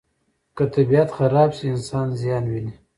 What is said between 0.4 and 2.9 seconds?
که طبیعت خراب شي، انسان زیان ویني.